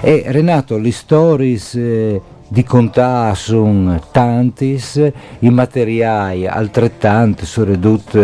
E 0.01 0.23
Renato, 0.27 0.77
le 0.77 0.91
stories 0.91 1.75
eh, 1.75 2.21
di 2.47 2.63
contà 2.63 3.33
sono 3.35 4.01
tantis, 4.11 5.01
i 5.39 5.49
materiali 5.49 6.47
altrettanti 6.47 7.45
sono 7.45 7.71
ridotti 7.71 8.19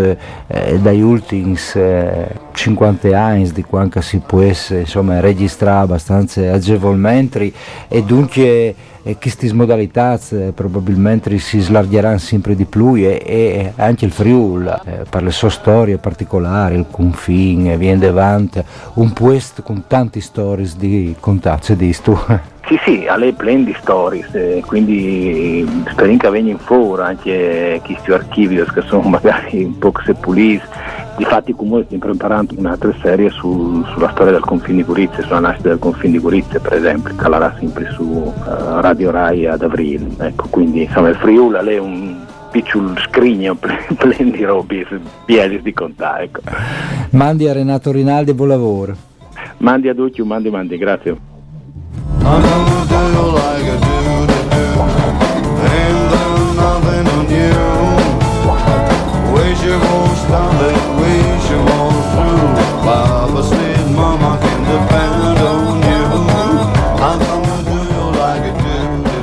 eh, 0.48 0.80
dai 0.80 1.02
ultimi 1.02 1.58
eh, 1.76 2.43
50 2.54 3.20
anni 3.20 3.52
di 3.52 3.64
quando 3.64 4.00
si 4.02 4.20
può 4.20 4.42
insomma, 4.42 5.20
registrare 5.20 5.84
abbastanza 5.84 6.54
agevolmente 6.54 7.52
e 7.88 8.04
dunque 8.04 8.76
e 9.06 9.18
queste 9.20 9.54
modalità 9.54 10.18
eh, 10.30 10.54
probabilmente 10.56 11.38
si 11.38 11.60
slargheranno 11.60 12.18
sempre 12.18 12.56
di 12.56 12.64
più 12.64 12.96
e, 12.96 13.22
e 13.26 13.74
anche 13.76 14.06
il 14.06 14.12
Friul 14.12 14.66
eh, 14.86 15.04
per 15.10 15.24
le 15.24 15.32
sue 15.32 15.50
storie 15.50 15.98
particolari, 15.98 16.76
il 16.76 16.86
confine, 16.90 17.78
viene 17.78 18.00
davanti 18.00 18.64
un 18.94 19.12
posto 19.12 19.62
con 19.62 19.84
tante 19.88 20.22
storie 20.22 20.70
di 20.78 21.16
contatti 21.20 21.76
di 21.76 21.94
stu. 21.94 22.18
Sì, 22.66 22.80
sì, 22.86 23.06
a 23.08 23.18
lei 23.18 23.34
pieno 23.34 23.66
di 23.66 23.76
storie, 23.78 24.26
eh, 24.32 24.64
quindi 24.66 25.68
speriamo 25.90 26.18
che 26.18 26.30
venga 26.30 26.50
in 26.50 26.58
fuori 26.58 27.02
anche 27.02 27.82
questi 27.84 28.10
archivi 28.10 28.56
che 28.56 28.82
sono 28.84 29.02
magari 29.10 29.66
un 29.66 29.78
po' 29.78 29.92
sepuliti. 30.06 30.64
Difatti 31.16 31.54
comunque 31.54 31.86
stiamo 31.86 32.06
preparando 32.06 32.56
un'altra 32.58 32.92
serie 33.02 33.30
su- 33.30 33.84
sulla 33.94 34.10
storia 34.12 34.32
del 34.32 34.42
confine 34.42 34.78
di 34.78 34.84
Gorizia, 34.84 35.24
sulla 35.24 35.40
nascita 35.40 35.70
del 35.70 35.80
confine 35.80 36.14
di 36.14 36.20
Gorizia 36.20 36.60
per 36.60 36.74
esempio, 36.74 37.14
calerà 37.16 37.56
sempre 37.60 37.90
su 37.92 38.34
eh, 38.36 38.82
Radio 38.82 39.12
Rai 39.12 39.46
ad 39.46 39.62
aprile. 39.62 40.08
Ecco, 40.18 40.48
quindi 40.50 40.84
insomma 40.84 41.10
il 41.10 41.16
Friuli 41.16 41.64
lei 41.64 41.76
è 41.76 41.80
un 41.80 42.16
piccolo 42.52 42.94
scrigno 42.98 43.56
pieno 43.58 44.32
di 44.32 44.44
robe, 44.44 44.88
pieni 45.26 45.62
di 45.62 45.74
contare. 45.74 46.24
Ecco. 46.26 46.42
Mandi 47.12 47.48
a 47.48 47.54
Renato 47.54 47.92
Rinaldi, 47.92 48.34
buon 48.34 48.48
lavoro. 48.50 48.96
Mandi 49.58 49.90
a 49.90 49.94
tutti, 49.94 50.22
mandi, 50.24 50.50
mandi, 50.50 50.78
grazie. 50.78 51.16
Papa 62.84 63.42
said, 63.44 63.92
Mama 63.96 64.38
can 64.40 64.64
depend 64.66 65.40
on 65.40 65.82
you. 65.82 66.04
I'm 67.00 67.18
gonna 67.20 67.64
do 67.64 67.78
you 67.94 68.06
like 68.12 68.44
I 68.44 68.52
do 68.60 69.02
to 69.04 69.18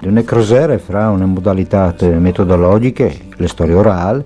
do. 0.00 0.08
Una 0.08 0.22
crosere 0.24 0.78
fra 0.78 1.10
una 1.10 1.26
modalità 1.26 1.94
metodologiche, 2.00 3.28
le 3.36 3.46
storie 3.46 3.74
orali, 3.74 4.24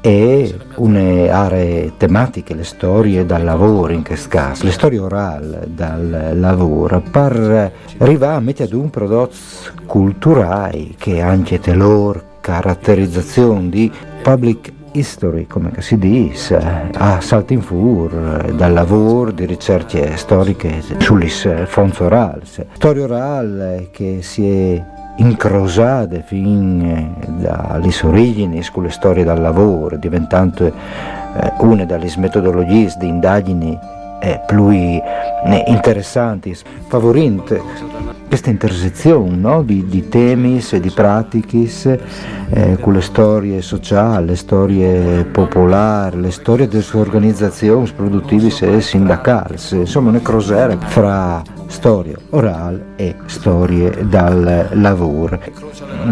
e 0.00 0.54
une 0.76 1.28
aree 1.28 1.96
tematiche, 1.96 2.54
le 2.54 2.62
storie 2.62 3.26
dal 3.26 3.42
lavoro 3.42 3.92
in 3.92 4.04
questo 4.04 4.28
caso, 4.28 4.64
le 4.64 4.70
storie 4.70 5.00
orali 5.00 5.56
dal 5.66 6.34
lavoro, 6.34 7.02
per 7.10 7.72
arrivare 7.98 8.36
a 8.36 8.40
mettere 8.40 8.68
ad 8.68 8.74
un 8.74 8.90
prodotto 8.90 9.34
culturale 9.86 10.90
che 10.96 11.20
anche 11.20 11.58
te 11.58 11.74
loro 11.74 12.36
caratterizzazione 12.40 13.68
di 13.68 13.90
public 14.22 14.72
history, 14.92 15.46
come 15.46 15.72
si 15.78 15.98
dice, 15.98 16.90
a 16.94 17.20
salto 17.20 17.52
in 17.52 17.62
fur 17.62 18.52
dal 18.54 18.72
lavoro 18.72 19.30
di 19.30 19.44
ricerche 19.44 20.16
storiche 20.16 20.82
sulle 20.98 21.66
fonti 21.66 22.02
orali. 22.02 22.42
Storia 22.72 23.04
orale 23.04 23.88
che 23.90 24.20
si 24.22 24.48
è 24.48 24.84
incrociate 25.16 26.22
fin 26.26 27.14
dalle 27.38 27.90
origini 28.02 28.64
con 28.72 28.84
le 28.84 28.90
storie 28.90 29.24
dal 29.24 29.40
lavoro, 29.40 29.96
diventando 29.96 30.66
eh, 30.66 31.52
una 31.58 31.84
delle 31.84 32.12
metodologie 32.16 32.92
di 32.98 33.08
indagini 33.08 33.78
eh, 34.20 34.40
più 34.46 34.70
eh, 34.70 35.02
interessanti, 35.66 36.56
favorendo 36.86 37.44
questa 38.28 38.50
intersezione 38.50 39.36
no? 39.36 39.62
di, 39.62 39.86
di 39.86 40.08
temi 40.08 40.62
e 40.70 40.80
di 40.80 40.90
pratiche 40.90 41.68
eh, 42.50 42.76
con 42.78 42.92
le 42.92 43.00
storie 43.00 43.62
sociali, 43.62 44.26
le 44.26 44.36
storie 44.36 45.24
popolari, 45.24 46.20
le 46.20 46.30
storie 46.30 46.68
delle 46.68 46.82
sue 46.82 47.00
organizzazioni 47.00 47.90
produttive 47.94 48.48
e 48.60 48.80
sindacali, 48.80 49.56
insomma 49.70 50.10
una 50.10 50.20
crosera 50.20 50.76
fra 50.76 51.42
storia 51.68 52.16
orale 52.30 52.94
e 52.96 53.14
storie 53.26 54.06
dal 54.06 54.68
lavoro. 54.72 55.40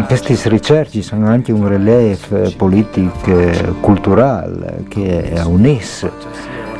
Queste 0.07 0.37
ricerche 0.49 1.01
sono 1.01 1.27
anche 1.27 1.51
un 1.51 1.67
relief 1.67 2.55
politico 2.55 3.75
culturale 3.79 4.85
che 4.87 5.33
unisce 5.45 6.11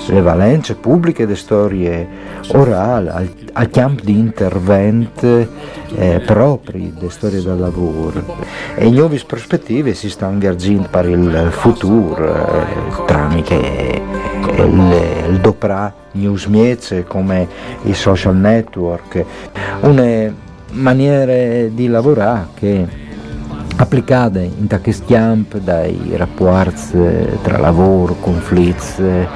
le 0.08 0.22
valenze 0.22 0.76
pubbliche 0.76 1.26
delle 1.26 1.38
storie 1.38 2.08
orali 2.50 3.08
al, 3.10 3.30
al 3.54 3.70
campo 3.70 4.04
di 4.04 4.18
intervento 4.18 5.48
eh, 5.96 6.22
propri 6.26 6.94
delle 6.96 7.10
storie 7.10 7.42
del 7.42 7.60
lavoro. 7.60 8.24
E 8.76 8.90
nuove 8.90 9.22
prospettive 9.26 9.94
si 9.94 10.10
stanno 10.10 10.40
viaggiando 10.40 10.88
per 10.90 11.08
il 11.08 11.48
futuro 11.52 12.26
eh, 12.26 13.06
tramite 13.06 14.02
il, 14.58 15.26
il 15.30 15.40
doprà 15.42 15.94
news 16.14 16.46
media 16.46 17.04
come 17.04 17.48
i 17.84 17.94
social 17.94 18.36
network. 18.36 19.24
Una 19.82 20.34
maniera 20.72 21.68
di 21.68 21.88
lavorare 21.88 22.48
che 22.56 23.06
applicate 23.78 24.42
in 24.42 24.68
questo 24.82 25.06
campo 25.08 25.60
dai 25.60 26.14
rapporti 26.16 26.98
eh, 26.98 27.38
tra 27.44 27.58
lavoro, 27.58 28.16
conflitti, 28.16 29.02
eh, 29.04 29.28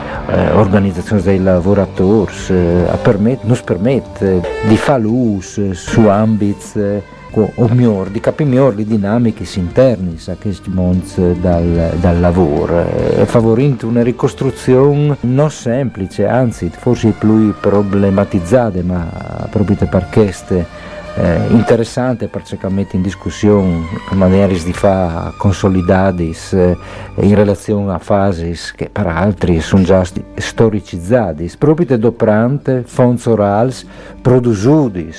organizzazioni 0.53 1.21
dei 1.21 1.39
lavoratori, 1.39 2.33
eh, 2.49 2.97
permette, 3.01 3.45
nos 3.47 3.61
permette 3.61 4.41
di 4.67 4.77
fare 4.77 5.05
uso 5.05 5.73
su 5.73 6.07
ambiti 6.07 6.79
eh, 6.79 7.03
o 7.33 7.67
miglior, 7.69 8.09
di 8.09 8.21
meglio 8.39 8.71
le 8.71 8.83
dinamiche 8.83 9.45
interne 9.57 10.15
a 10.25 10.35
questi 10.39 10.69
mondi 10.69 11.39
dal, 11.39 11.93
dal 11.99 12.19
lavoro, 12.19 12.85
eh, 12.85 13.25
favorendo 13.25 13.87
una 13.87 14.03
ricostruzione 14.03 15.15
non 15.21 15.49
semplice, 15.49 16.27
anzi 16.27 16.69
forse 16.69 17.13
più 17.17 17.53
problematizzata, 17.59 18.81
ma 18.83 19.47
proprio 19.49 19.77
per 19.87 20.07
queste 20.11 20.89
eh, 21.15 21.47
interessante 21.49 22.29
mette 22.69 22.95
in 22.95 23.01
discussione 23.01 23.85
maniere 24.11 24.53
di 24.63 24.73
fare 24.73 25.33
consolidati 25.37 26.35
eh, 26.51 26.77
in 27.15 27.35
relazione 27.35 27.93
a 27.93 27.99
fasi 27.99 28.55
che 28.75 28.89
per 28.89 29.07
altri 29.07 29.59
sono 29.59 29.83
già 29.83 30.03
storicizzati, 30.35 31.51
proprio 31.57 31.97
doprante 31.97 32.83
fonti 32.85 33.29
orali 33.29 33.73
produciuti 34.21 35.11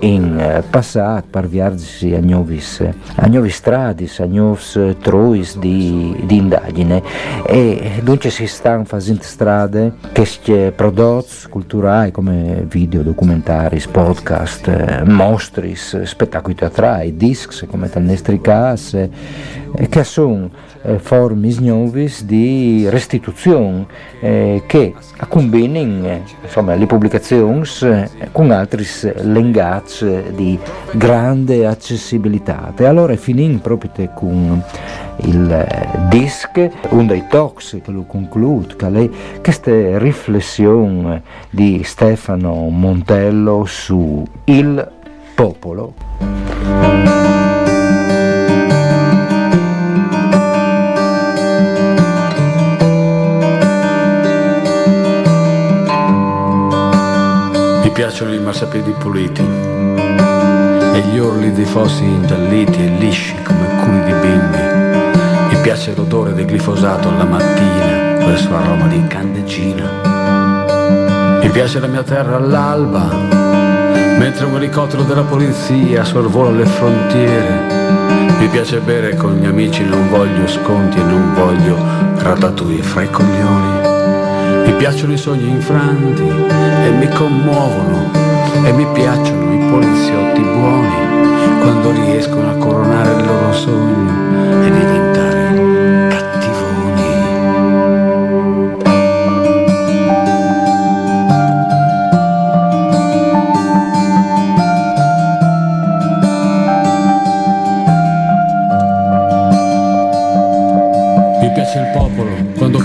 in 0.00 0.38
eh, 0.38 0.62
passato 0.68 1.26
per 1.30 1.46
viaggi 1.46 2.14
a 2.14 2.20
nuovi, 2.20 2.60
a 3.16 3.26
nuovi 3.26 3.50
stradi, 3.50 4.10
a 4.18 4.24
nuovi 4.24 4.96
truis 5.00 5.58
di, 5.58 6.20
di 6.24 6.36
indagine. 6.36 7.02
E 7.46 8.00
dunque 8.02 8.30
si 8.30 8.46
stanno 8.46 8.84
facendo 8.84 9.22
strade 9.22 9.94
questi 10.12 10.72
prodotti 10.74 11.48
culturali 11.48 12.10
come 12.10 12.64
video, 12.68 13.02
documentari, 13.02 13.82
podcast, 13.90 14.68
eh, 14.68 15.02
mostri, 15.04 15.74
spettacoli 15.76 16.54
teatrali, 16.54 17.16
discs 17.16 17.66
come 17.68 17.88
Tannestri 17.88 18.40
eh, 18.44 19.88
che 19.88 20.04
sono 20.04 20.50
eh, 20.82 20.98
forme 20.98 21.54
nuove 21.60 22.10
di 22.24 22.88
restituzione 22.88 23.86
eh, 24.20 24.62
che 24.66 24.94
eh, 26.04 26.22
insomma, 26.42 26.74
le 26.74 26.86
pubblicazioni 26.86 27.66
eh, 27.82 28.08
con 28.32 28.50
altri 28.50 28.84
legati 29.22 30.22
di 30.34 30.58
grande 30.92 31.66
accessibilità. 31.66 32.72
E 32.76 32.84
allora 32.84 33.16
finì 33.16 33.58
proprio 33.62 34.10
con 34.14 34.62
il 35.24 35.66
disc, 36.08 36.70
un 36.90 37.06
dei 37.06 37.24
talks 37.28 37.78
che 37.82 37.90
lo 37.90 38.02
conclude, 38.02 38.74
che 38.76 39.10
questa 39.40 39.98
riflessione 39.98 41.22
di 41.50 41.82
Stefano 41.84 42.68
Montello 42.68 43.64
su 43.66 44.24
il 44.44 44.90
popolo. 45.34 45.94
Piacciono 58.02 58.34
i 58.34 58.40
marciapiedi 58.40 58.90
puliti 58.98 59.42
e 59.42 61.00
gli 61.06 61.20
orli 61.20 61.52
dei 61.52 61.64
fossi 61.64 62.02
ingialliti 62.02 62.84
e 62.84 62.88
lisci 62.98 63.40
come 63.44 63.64
culi 63.80 64.02
di 64.02 64.12
bimbi. 64.12 64.58
Mi 65.50 65.56
piace 65.62 65.94
l'odore 65.94 66.34
del 66.34 66.46
glifosato 66.46 67.10
alla 67.10 67.22
mattina 67.22 68.20
con 68.20 68.32
il 68.32 68.38
suo 68.38 68.56
aroma 68.56 68.88
di 68.88 69.06
candeggina. 69.06 71.38
Mi 71.42 71.48
piace 71.50 71.78
la 71.78 71.86
mia 71.86 72.02
terra 72.02 72.38
all'alba, 72.38 73.08
mentre 74.18 74.46
un 74.46 74.56
elicottero 74.56 75.04
della 75.04 75.22
polizia 75.22 76.02
sorvola 76.02 76.50
le 76.50 76.66
frontiere. 76.66 78.34
Mi 78.40 78.48
piace 78.48 78.80
bere 78.80 79.14
con 79.14 79.36
gli 79.36 79.46
amici, 79.46 79.84
non 79.84 80.08
voglio 80.08 80.48
sconti 80.48 80.98
e 80.98 81.04
non 81.04 81.34
voglio 81.34 81.76
ratatouille 82.16 82.82
fra 82.82 83.02
i 83.02 83.10
coglioni. 83.10 84.21
Mi 84.72 84.78
piacciono 84.78 85.12
i 85.12 85.18
sogni 85.18 85.48
infranti 85.48 86.22
e 86.22 86.90
mi 86.90 87.08
commuovono 87.08 88.10
e 88.64 88.72
mi 88.72 88.86
piacciono 88.92 89.52
i 89.52 89.70
poliziotti 89.70 90.40
buoni 90.40 91.60
quando 91.60 91.90
riescono 91.90 92.50
a 92.50 92.54
coronare 92.54 93.12
il 93.12 93.24
loro 93.26 93.52
sogno 93.52 94.51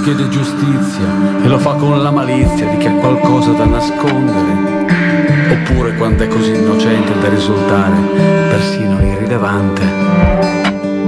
chiede 0.07 0.29
giustizia 0.29 1.05
e 1.43 1.47
lo 1.49 1.59
fa 1.59 1.73
con 1.73 2.01
la 2.01 2.11
malizia 2.11 2.65
di 2.65 2.77
chi 2.77 2.87
ha 2.87 2.93
qualcosa 2.93 3.51
da 3.51 3.65
nascondere. 3.65 4.85
Oppure 5.51 5.95
quando 5.95 6.23
è 6.23 6.27
così 6.29 6.55
innocente 6.55 7.19
da 7.19 7.27
risultare 7.27 7.95
persino 8.47 9.01
irrilevante. 9.01 9.81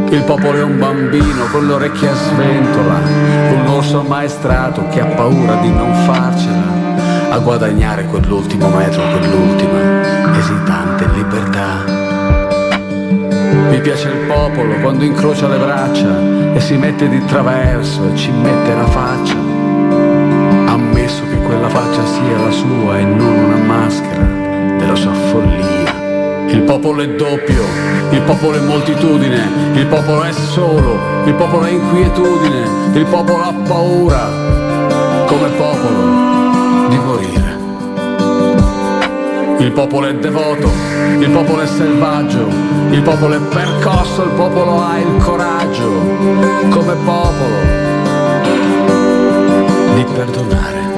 Il 0.09 0.21
popolo 0.23 0.57
è 0.57 0.63
un 0.63 0.77
bambino 0.77 1.45
con 1.49 1.65
le 1.65 1.73
orecchie 1.75 2.09
a 2.09 2.13
sventola, 2.13 2.99
un 3.53 3.67
orso 3.67 4.01
ammaestrato 4.01 4.85
che 4.89 4.99
ha 4.99 5.05
paura 5.05 5.55
di 5.62 5.71
non 5.71 5.93
farcela 6.05 7.29
a 7.29 7.39
guadagnare 7.39 8.03
quell'ultimo 8.03 8.67
metro, 8.67 9.01
quell'ultima 9.01 10.38
esitante 10.38 11.07
libertà. 11.13 11.98
Mi 13.69 13.79
piace 13.82 14.10
il 14.10 14.25
popolo 14.25 14.73
quando 14.82 15.03
incrocia 15.03 15.47
le 15.47 15.58
braccia 15.58 16.53
e 16.53 16.60
si 16.60 16.75
mette 16.75 17.08
di 17.08 17.23
traverso 17.25 18.12
e 18.12 18.15
ci 18.15 18.32
mette 18.32 18.73
la 18.73 18.88
faccia. 18.88 19.36
Ammesso 20.65 21.23
che 21.29 21.38
quella 21.38 21.69
faccia 21.69 22.03
sia 22.05 22.38
la 22.43 22.51
sua 22.51 22.97
e 22.97 23.03
non 23.03 23.32
una 23.32 23.58
maschera 23.58 24.23
della 24.77 24.95
sua 24.95 25.13
follia. 25.13 25.97
Il 26.47 26.62
popolo 26.63 27.01
è 27.01 27.10
doppio, 27.10 27.63
il 28.10 28.21
popolo 28.21 28.58
è 28.58 28.60
moltitudine, 28.60 29.47
il 29.73 29.86
popolo 29.86 30.23
è 30.23 30.32
solo, 30.32 30.97
il 31.25 31.34
popolo 31.36 31.65
è 31.65 31.69
inquietudine, 31.69 32.67
il 32.93 33.05
popolo 33.05 33.43
ha 33.43 33.53
paura, 33.67 34.29
come 35.27 35.49
popolo, 35.49 36.18
Il 39.60 39.72
popolo 39.74 40.08
è 40.08 40.15
devoto, 40.15 40.72
il 41.19 41.30
popolo 41.32 41.62
è 41.62 41.67
selvaggio, 41.67 42.48
il 42.91 43.02
popolo 43.02 43.36
è 43.36 43.39
percosso, 43.39 44.24
il 44.24 44.32
popolo 44.32 44.82
ha 44.82 44.98
il 45.00 45.17
coraggio, 45.17 45.89
come 46.69 46.95
popolo, 47.04 47.56
di 49.95 50.06
perdonare. 50.13 50.88